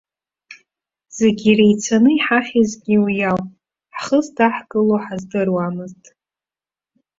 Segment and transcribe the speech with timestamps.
[1.17, 3.47] Зегьы иреицәаны иҳахьызгьы уи ауп,
[3.95, 6.03] ҳхы здаҳкыло ҳаздыруамызт.